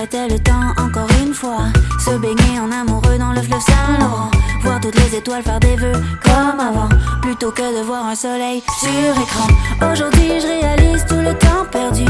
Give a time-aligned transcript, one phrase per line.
[0.00, 1.72] Le temps encore une fois.
[1.98, 4.30] Se baigner en amoureux dans le fleuve Saint-Laurent.
[4.62, 6.88] Voir toutes les étoiles faire des vœux comme avant.
[7.20, 9.48] Plutôt que de voir un soleil sur écran.
[9.92, 12.07] Aujourd'hui, je réalise tout le temps perdu.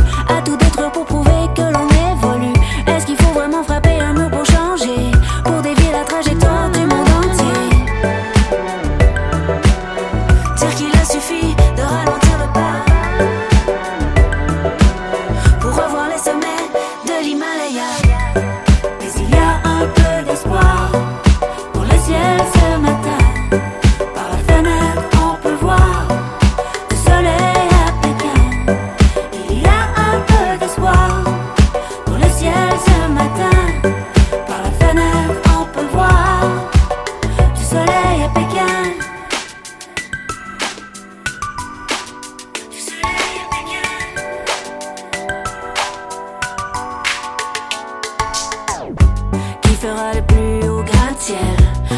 [49.78, 51.56] Fera le plus haut gratte-ciel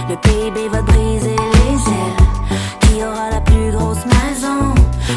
[0.09, 2.21] Le PIB va briser les ailes
[2.81, 4.75] Qui aura la plus grosse maison?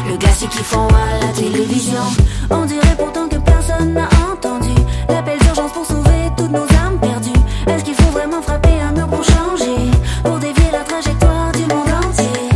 [0.08, 2.04] Le glacier qui fond à la télévision.
[2.50, 4.74] On dirait pourtant que personne n'a entendu
[5.08, 7.40] L'appel d'urgence pour sauver toutes nos âmes perdues.
[7.66, 9.90] Est-ce qu'il faut vraiment frapper un mur pour changer?
[10.22, 12.48] Pour dévier la trajectoire du monde entier.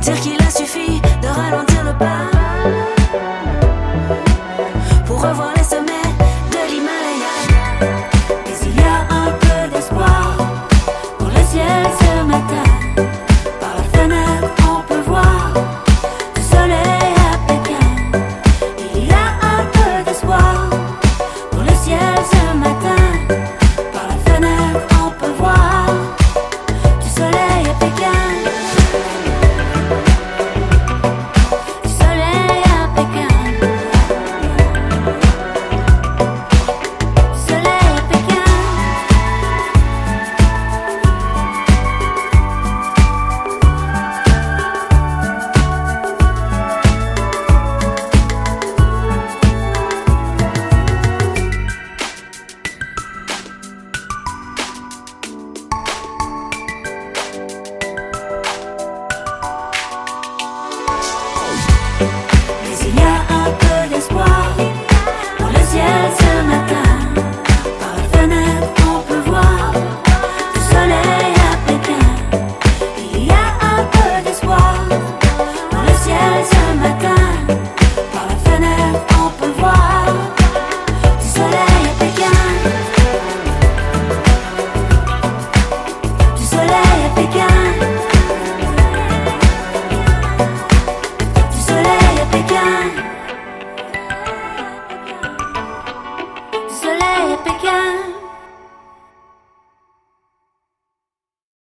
[0.00, 2.39] Dire qu'il a suffi de ralentir le pas